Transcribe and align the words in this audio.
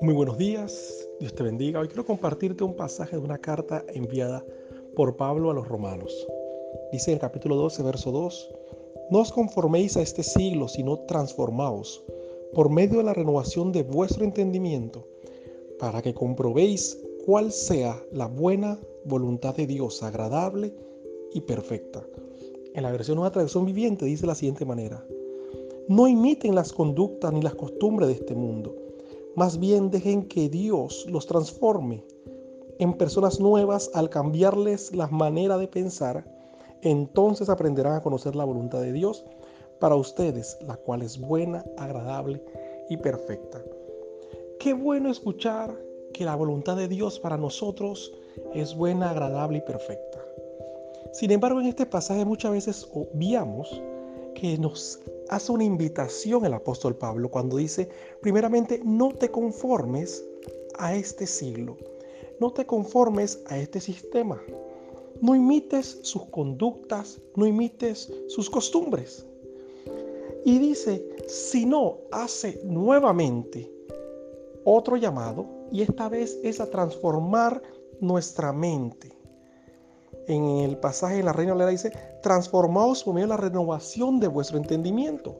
Muy 0.00 0.12
buenos 0.12 0.36
días, 0.36 1.08
Dios 1.20 1.34
te 1.34 1.42
bendiga. 1.42 1.80
Hoy 1.80 1.88
quiero 1.88 2.04
compartirte 2.04 2.62
un 2.64 2.74
pasaje 2.74 3.16
de 3.16 3.22
una 3.22 3.38
carta 3.38 3.84
enviada 3.88 4.44
por 4.94 5.16
Pablo 5.16 5.50
a 5.50 5.54
los 5.54 5.66
romanos. 5.66 6.26
Dice 6.92 7.12
en 7.12 7.18
capítulo 7.18 7.56
12, 7.56 7.82
verso 7.82 8.12
2, 8.12 8.54
No 9.10 9.20
os 9.20 9.32
conforméis 9.32 9.96
a 9.96 10.02
este 10.02 10.22
siglo, 10.22 10.68
sino 10.68 11.00
transformaos 11.00 12.04
por 12.52 12.70
medio 12.70 12.98
de 12.98 13.04
la 13.04 13.14
renovación 13.14 13.72
de 13.72 13.82
vuestro 13.82 14.24
entendimiento, 14.24 15.08
para 15.78 16.02
que 16.02 16.12
comprobéis 16.12 17.00
cuál 17.24 17.50
sea 17.50 18.02
la 18.12 18.26
buena 18.26 18.78
voluntad 19.04 19.56
de 19.56 19.66
Dios, 19.66 20.02
agradable 20.02 20.74
y 21.32 21.40
perfecta. 21.40 22.06
En 22.74 22.82
la 22.82 22.92
versión 22.92 23.16
Nueva 23.16 23.32
Traducción 23.32 23.64
Viviente 23.64 24.04
dice 24.04 24.22
de 24.22 24.28
la 24.28 24.34
siguiente 24.34 24.64
manera, 24.66 25.02
No 25.88 26.06
imiten 26.06 26.54
las 26.54 26.72
conductas 26.72 27.32
ni 27.32 27.40
las 27.40 27.54
costumbres 27.54 28.08
de 28.08 28.14
este 28.14 28.34
mundo 28.34 28.84
más 29.36 29.58
bien 29.58 29.90
dejen 29.90 30.28
que 30.28 30.48
Dios 30.48 31.06
los 31.08 31.26
transforme 31.26 32.04
en 32.78 32.94
personas 32.94 33.40
nuevas 33.40 33.90
al 33.94 34.08
cambiarles 34.08 34.94
la 34.94 35.08
manera 35.08 35.58
de 35.58 35.66
pensar. 35.66 36.24
Entonces 36.82 37.48
aprenderán 37.48 37.94
a 37.94 38.02
conocer 38.02 38.36
la 38.36 38.44
voluntad 38.44 38.80
de 38.80 38.92
Dios 38.92 39.24
para 39.80 39.96
ustedes, 39.96 40.56
la 40.66 40.76
cual 40.76 41.02
es 41.02 41.18
buena, 41.18 41.64
agradable 41.76 42.44
y 42.88 42.96
perfecta. 42.96 43.60
Qué 44.60 44.72
bueno 44.72 45.10
escuchar 45.10 45.76
que 46.12 46.24
la 46.24 46.36
voluntad 46.36 46.76
de 46.76 46.86
Dios 46.86 47.18
para 47.18 47.36
nosotros 47.36 48.12
es 48.54 48.76
buena, 48.76 49.10
agradable 49.10 49.58
y 49.58 49.62
perfecta. 49.62 50.13
Sin 51.14 51.30
embargo, 51.30 51.60
en 51.60 51.66
este 51.66 51.86
pasaje 51.86 52.24
muchas 52.24 52.50
veces 52.50 52.88
obviamos 52.92 53.80
que 54.34 54.58
nos 54.58 55.00
hace 55.28 55.52
una 55.52 55.62
invitación 55.62 56.44
el 56.44 56.54
apóstol 56.54 56.96
Pablo 56.96 57.30
cuando 57.30 57.56
dice, 57.56 57.88
primeramente, 58.20 58.80
no 58.84 59.10
te 59.10 59.30
conformes 59.30 60.24
a 60.76 60.96
este 60.96 61.28
siglo, 61.28 61.76
no 62.40 62.52
te 62.52 62.66
conformes 62.66 63.44
a 63.46 63.56
este 63.56 63.80
sistema, 63.80 64.42
no 65.20 65.36
imites 65.36 66.00
sus 66.02 66.26
conductas, 66.26 67.20
no 67.36 67.46
imites 67.46 68.12
sus 68.26 68.50
costumbres. 68.50 69.24
Y 70.44 70.58
dice, 70.58 71.08
si 71.28 71.64
no, 71.64 71.98
hace 72.10 72.60
nuevamente 72.64 73.70
otro 74.64 74.96
llamado 74.96 75.46
y 75.70 75.82
esta 75.82 76.08
vez 76.08 76.40
es 76.42 76.58
a 76.58 76.68
transformar 76.68 77.62
nuestra 78.00 78.52
mente 78.52 79.13
en 80.26 80.44
el 80.44 80.78
pasaje 80.78 81.16
de 81.16 81.22
la 81.22 81.32
Reina 81.32 81.52
Valera 81.52 81.70
dice, 81.70 81.92
transformaos 82.22 83.04
por 83.04 83.14
medio 83.14 83.26
de 83.26 83.34
la 83.34 83.36
renovación 83.36 84.20
de 84.20 84.28
vuestro 84.28 84.58
entendimiento. 84.58 85.36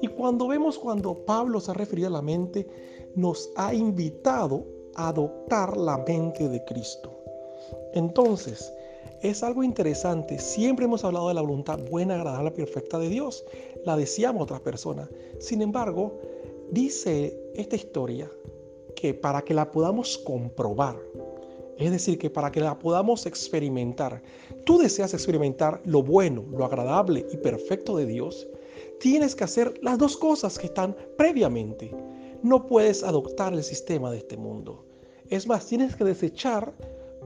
Y 0.00 0.08
cuando 0.08 0.48
vemos 0.48 0.78
cuando 0.78 1.24
Pablo 1.24 1.60
se 1.60 1.70
ha 1.70 1.74
referido 1.74 2.08
a 2.08 2.12
la 2.12 2.22
mente, 2.22 2.66
nos 3.14 3.50
ha 3.56 3.72
invitado 3.74 4.64
a 4.94 5.08
adoptar 5.08 5.76
la 5.76 5.98
mente 5.98 6.48
de 6.48 6.64
Cristo. 6.64 7.12
Entonces, 7.94 8.72
es 9.22 9.44
algo 9.44 9.62
interesante. 9.62 10.38
Siempre 10.38 10.86
hemos 10.86 11.04
hablado 11.04 11.28
de 11.28 11.34
la 11.34 11.42
voluntad 11.42 11.78
buena, 11.90 12.16
agradable, 12.16 12.50
perfecta 12.50 12.98
de 12.98 13.08
Dios. 13.08 13.44
La 13.84 13.96
deseamos 13.96 14.42
otras 14.42 14.60
personas. 14.60 15.08
Sin 15.38 15.62
embargo, 15.62 16.18
dice 16.70 17.38
esta 17.54 17.76
historia 17.76 18.28
que 18.96 19.14
para 19.14 19.42
que 19.42 19.54
la 19.54 19.70
podamos 19.70 20.18
comprobar, 20.18 20.96
es 21.78 21.90
decir, 21.90 22.18
que 22.18 22.30
para 22.30 22.52
que 22.52 22.60
la 22.60 22.78
podamos 22.78 23.26
experimentar, 23.26 24.22
tú 24.64 24.78
deseas 24.78 25.14
experimentar 25.14 25.80
lo 25.84 26.02
bueno, 26.02 26.44
lo 26.50 26.64
agradable 26.64 27.26
y 27.32 27.36
perfecto 27.36 27.96
de 27.96 28.06
Dios, 28.06 28.46
tienes 29.00 29.34
que 29.34 29.44
hacer 29.44 29.74
las 29.82 29.98
dos 29.98 30.16
cosas 30.16 30.58
que 30.58 30.66
están 30.66 30.96
previamente. 31.16 31.94
No 32.42 32.66
puedes 32.66 33.02
adoptar 33.02 33.52
el 33.52 33.62
sistema 33.62 34.10
de 34.10 34.18
este 34.18 34.36
mundo. 34.36 34.84
Es 35.28 35.46
más, 35.46 35.66
tienes 35.66 35.96
que 35.96 36.04
desechar 36.04 36.74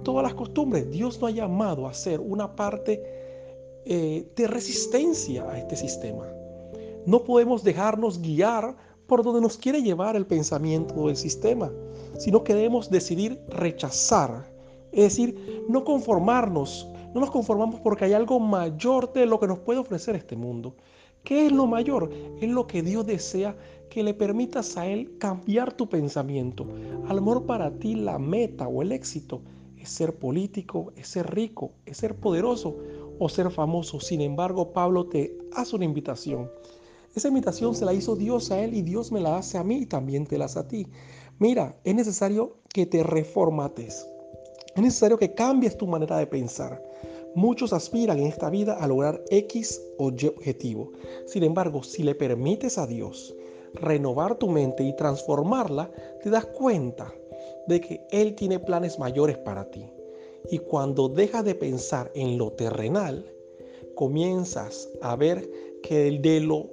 todas 0.02 0.22
las 0.22 0.34
costumbres. 0.34 0.90
Dios 0.90 1.20
no 1.20 1.26
ha 1.26 1.30
llamado 1.30 1.86
a 1.86 1.94
ser 1.94 2.20
una 2.20 2.54
parte 2.54 3.02
eh, 3.84 4.26
de 4.36 4.46
resistencia 4.46 5.48
a 5.50 5.58
este 5.58 5.76
sistema. 5.76 6.26
No 7.06 7.22
podemos 7.24 7.62
dejarnos 7.62 8.20
guiar 8.20 8.76
por 9.06 9.22
donde 9.22 9.40
nos 9.40 9.56
quiere 9.56 9.82
llevar 9.82 10.16
el 10.16 10.26
pensamiento 10.26 11.06
del 11.06 11.16
sistema, 11.16 11.72
sino 12.18 12.44
que 12.44 12.54
debemos 12.54 12.90
decidir 12.90 13.40
rechazar, 13.48 14.50
es 14.92 15.04
decir, 15.04 15.64
no 15.68 15.84
conformarnos, 15.84 16.88
no 17.14 17.20
nos 17.20 17.30
conformamos 17.30 17.80
porque 17.80 18.04
hay 18.04 18.12
algo 18.12 18.38
mayor 18.40 19.12
de 19.12 19.26
lo 19.26 19.40
que 19.40 19.46
nos 19.46 19.58
puede 19.60 19.78
ofrecer 19.78 20.16
este 20.16 20.36
mundo. 20.36 20.76
¿Qué 21.24 21.46
es 21.46 21.52
lo 21.52 21.66
mayor? 21.66 22.10
Es 22.40 22.48
lo 22.48 22.66
que 22.66 22.82
Dios 22.82 23.04
desea 23.04 23.56
que 23.90 24.02
le 24.02 24.14
permitas 24.14 24.76
a 24.76 24.86
Él 24.86 25.16
cambiar 25.18 25.72
tu 25.72 25.88
pensamiento. 25.88 26.66
A 27.08 27.14
lo 27.14 27.46
para 27.46 27.70
ti 27.78 27.94
la 27.94 28.18
meta 28.18 28.68
o 28.68 28.82
el 28.82 28.92
éxito 28.92 29.42
es 29.76 29.88
ser 29.88 30.18
político, 30.18 30.92
es 30.96 31.08
ser 31.08 31.34
rico, 31.34 31.72
es 31.84 31.96
ser 31.96 32.14
poderoso 32.16 32.76
o 33.18 33.28
ser 33.28 33.50
famoso. 33.50 33.98
Sin 33.98 34.20
embargo, 34.20 34.72
Pablo 34.72 35.06
te 35.06 35.36
hace 35.52 35.74
una 35.74 35.84
invitación 35.84 36.48
esa 37.16 37.28
invitación 37.28 37.74
se 37.74 37.86
la 37.86 37.94
hizo 37.94 38.14
Dios 38.14 38.50
a 38.50 38.62
él 38.62 38.74
y 38.74 38.82
Dios 38.82 39.10
me 39.10 39.22
la 39.22 39.38
hace 39.38 39.56
a 39.56 39.64
mí 39.64 39.78
y 39.78 39.86
también 39.86 40.26
te 40.26 40.36
la 40.36 40.44
hace 40.44 40.58
a 40.58 40.68
ti. 40.68 40.86
Mira, 41.38 41.78
es 41.84 41.94
necesario 41.94 42.56
que 42.72 42.86
te 42.86 43.02
reformates. 43.02 44.08
Es 44.74 44.82
necesario 44.82 45.18
que 45.18 45.34
cambies 45.34 45.76
tu 45.76 45.86
manera 45.86 46.16
de 46.16 46.26
pensar. 46.26 46.82
Muchos 47.34 47.74
aspiran 47.74 48.18
en 48.18 48.28
esta 48.28 48.48
vida 48.48 48.72
a 48.72 48.86
lograr 48.88 49.22
X 49.28 49.78
o 49.98 50.10
Y 50.10 50.28
objetivo. 50.28 50.92
Sin 51.26 51.42
embargo, 51.42 51.82
si 51.82 52.02
le 52.02 52.14
permites 52.14 52.78
a 52.78 52.86
Dios 52.86 53.36
renovar 53.74 54.36
tu 54.36 54.48
mente 54.48 54.82
y 54.82 54.96
transformarla, 54.96 55.90
te 56.22 56.30
das 56.30 56.46
cuenta 56.46 57.12
de 57.66 57.82
que 57.82 58.06
Él 58.10 58.34
tiene 58.34 58.58
planes 58.58 58.98
mayores 58.98 59.36
para 59.36 59.70
ti. 59.70 59.84
Y 60.50 60.60
cuando 60.60 61.10
dejas 61.10 61.44
de 61.44 61.54
pensar 61.54 62.10
en 62.14 62.38
lo 62.38 62.52
terrenal, 62.52 63.30
comienzas 63.94 64.88
a 65.02 65.14
ver 65.16 65.50
que 65.82 66.18
de 66.18 66.40
lo 66.40 66.70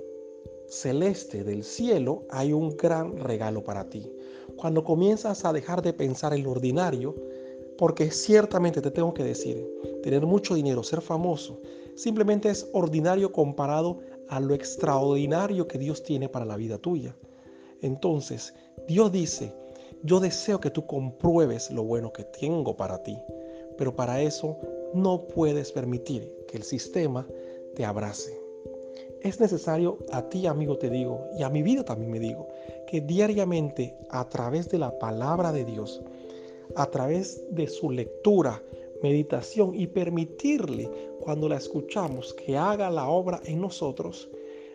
celeste 0.69 1.43
del 1.43 1.65
cielo 1.65 2.23
hay 2.29 2.53
un 2.53 2.77
gran 2.77 3.19
regalo 3.19 3.61
para 3.65 3.89
ti. 3.89 4.09
Cuando 4.57 4.83
comienzas 4.83 5.45
a 5.45 5.53
dejar 5.53 5.81
de 5.81 5.93
pensar 5.93 6.33
en 6.33 6.43
lo 6.43 6.51
ordinario, 6.51 7.15
porque 7.77 8.11
ciertamente 8.11 8.81
te 8.81 8.91
tengo 8.91 9.13
que 9.13 9.23
decir, 9.23 9.67
tener 10.03 10.25
mucho 10.25 10.55
dinero, 10.55 10.83
ser 10.83 11.01
famoso, 11.01 11.59
simplemente 11.95 12.49
es 12.49 12.69
ordinario 12.73 13.31
comparado 13.31 13.99
a 14.29 14.39
lo 14.39 14.53
extraordinario 14.53 15.67
que 15.67 15.77
Dios 15.77 16.03
tiene 16.03 16.29
para 16.29 16.45
la 16.45 16.55
vida 16.55 16.77
tuya. 16.77 17.15
Entonces, 17.81 18.53
Dios 18.87 19.11
dice, 19.11 19.53
yo 20.03 20.19
deseo 20.19 20.59
que 20.59 20.69
tú 20.69 20.85
compruebes 20.85 21.71
lo 21.71 21.83
bueno 21.83 22.11
que 22.13 22.23
tengo 22.23 22.75
para 22.75 23.03
ti, 23.03 23.17
pero 23.77 23.95
para 23.95 24.21
eso 24.21 24.57
no 24.93 25.27
puedes 25.27 25.71
permitir 25.71 26.31
que 26.47 26.57
el 26.57 26.63
sistema 26.63 27.27
te 27.75 27.85
abrace. 27.85 28.42
Es 29.23 29.39
necesario, 29.39 29.99
a 30.11 30.27
ti 30.27 30.45
amigo 30.47 30.77
te 30.77 30.89
digo, 30.89 31.29
y 31.39 31.43
a 31.43 31.49
mi 31.49 31.63
vida 31.63 31.85
también 31.85 32.11
me 32.11 32.19
digo, 32.19 32.49
que 32.87 32.99
diariamente 32.99 33.95
a 34.09 34.27
través 34.27 34.69
de 34.69 34.77
la 34.77 34.99
palabra 34.99 35.53
de 35.53 35.63
Dios, 35.63 36.01
a 36.75 36.87
través 36.87 37.41
de 37.49 37.67
su 37.67 37.89
lectura, 37.89 38.61
meditación 39.01 39.75
y 39.75 39.87
permitirle 39.87 40.89
cuando 41.21 41.47
la 41.47 41.55
escuchamos 41.55 42.33
que 42.33 42.57
haga 42.57 42.89
la 42.89 43.07
obra 43.07 43.41
en 43.45 43.61
nosotros, 43.61 44.29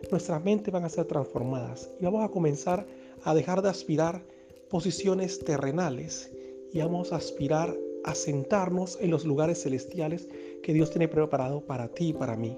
nuestras 0.09 0.43
mentes 0.43 0.73
van 0.73 0.83
a 0.83 0.89
ser 0.89 1.05
transformadas 1.05 1.91
y 1.99 2.05
vamos 2.05 2.23
a 2.23 2.29
comenzar 2.29 2.87
a 3.23 3.35
dejar 3.35 3.61
de 3.61 3.69
aspirar 3.69 4.23
posiciones 4.69 5.39
terrenales 5.39 6.31
y 6.73 6.79
vamos 6.79 7.13
a 7.13 7.17
aspirar 7.17 7.75
a 8.03 8.15
sentarnos 8.15 8.97
en 8.99 9.11
los 9.11 9.25
lugares 9.25 9.61
celestiales 9.61 10.27
que 10.63 10.73
Dios 10.73 10.89
tiene 10.89 11.07
preparado 11.07 11.61
para 11.61 11.89
ti 11.89 12.09
y 12.09 12.13
para 12.13 12.35
mí. 12.35 12.57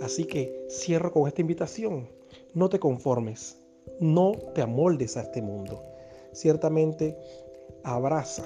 Así 0.00 0.24
que 0.24 0.66
cierro 0.68 1.12
con 1.12 1.26
esta 1.28 1.40
invitación. 1.40 2.08
No 2.52 2.68
te 2.68 2.78
conformes, 2.78 3.56
no 4.00 4.32
te 4.54 4.62
amoldes 4.62 5.16
a 5.16 5.22
este 5.22 5.42
mundo. 5.42 5.82
Ciertamente 6.32 7.16
abraza, 7.82 8.44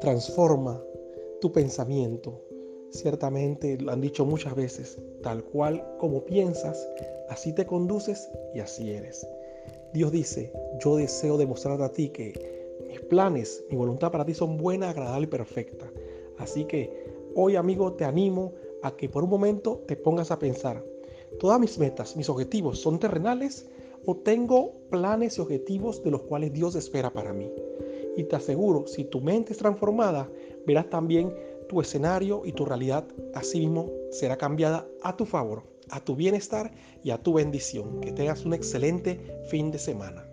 transforma 0.00 0.82
tu 1.40 1.52
pensamiento. 1.52 2.40
Ciertamente 2.90 3.78
lo 3.78 3.92
han 3.92 4.00
dicho 4.00 4.24
muchas 4.24 4.54
veces, 4.56 4.98
tal 5.22 5.44
cual 5.44 5.96
como 5.98 6.24
piensas, 6.24 6.88
así 7.28 7.52
te 7.52 7.66
conduces 7.66 8.28
y 8.54 8.60
así 8.60 8.90
eres. 8.90 9.26
Dios 9.92 10.10
dice, 10.10 10.52
yo 10.80 10.96
deseo 10.96 11.36
demostrar 11.36 11.80
a 11.82 11.92
ti 11.92 12.08
que 12.08 12.32
mis 12.86 13.00
planes, 13.00 13.64
mi 13.70 13.76
voluntad 13.76 14.10
para 14.10 14.24
ti 14.24 14.34
son 14.34 14.56
buena, 14.56 14.90
agradable 14.90 15.26
y 15.26 15.30
perfecta. 15.30 15.90
Así 16.38 16.64
que 16.64 16.90
hoy 17.34 17.56
amigo 17.56 17.92
te 17.92 18.04
animo 18.04 18.54
a 18.82 18.96
que 18.96 19.08
por 19.08 19.24
un 19.24 19.30
momento 19.30 19.82
te 19.86 19.96
pongas 19.96 20.30
a 20.30 20.38
pensar, 20.38 20.84
¿todas 21.38 21.60
mis 21.60 21.78
metas, 21.78 22.16
mis 22.16 22.28
objetivos 22.28 22.80
son 22.80 22.98
terrenales 22.98 23.68
o 24.06 24.16
tengo 24.16 24.72
planes 24.90 25.38
y 25.38 25.40
objetivos 25.40 26.02
de 26.02 26.10
los 26.10 26.22
cuales 26.22 26.52
Dios 26.52 26.74
espera 26.74 27.12
para 27.12 27.32
mí? 27.32 27.50
Y 28.16 28.24
te 28.24 28.36
aseguro, 28.36 28.86
si 28.86 29.04
tu 29.04 29.20
mente 29.20 29.52
es 29.52 29.58
transformada, 29.58 30.30
verás 30.66 30.90
también 30.90 31.34
tu 31.68 31.80
escenario 31.80 32.42
y 32.44 32.52
tu 32.52 32.64
realidad 32.64 33.06
así 33.34 33.60
mismo 33.60 33.90
será 34.10 34.36
cambiada 34.36 34.86
a 35.02 35.16
tu 35.16 35.24
favor. 35.24 35.62
a 35.92 35.98
tu 35.98 36.14
bienestar 36.14 36.70
y 37.02 37.10
a 37.10 37.18
tu 37.18 37.32
bendición. 37.32 38.00
Que 38.00 38.12
tengas 38.12 38.44
un 38.44 38.54
excelente 38.54 39.42
fin 39.50 39.72
de 39.72 39.78
semana. 39.78 40.29